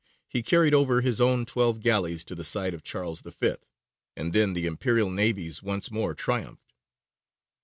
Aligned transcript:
he 0.27 0.41
carried 0.41 0.73
over 0.73 1.01
his 1.01 1.21
own 1.21 1.45
twelve 1.45 1.79
galleys 1.79 2.23
to 2.23 2.33
the 2.33 2.43
side 2.43 2.73
of 2.73 2.81
Charles 2.81 3.21
V.; 3.21 3.51
and 4.17 4.33
then 4.33 4.53
the 4.53 4.65
Imperial 4.65 5.11
navies 5.11 5.61
once 5.61 5.91
more 5.91 6.15
triumphed. 6.15 6.73